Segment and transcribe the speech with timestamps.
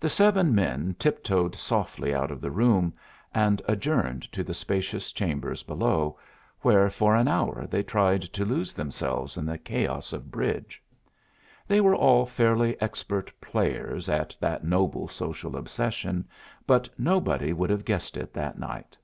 [0.00, 2.92] The seven men tiptoed softly out of the room,
[3.32, 6.18] and adjourned to the spacious chambers below,
[6.62, 10.82] where for an hour they tried to lose themselves in the chaos of bridge.
[11.68, 16.26] They were all fairly expert players at that noble social obsession,
[16.66, 18.96] but nobody would have guessed it that night.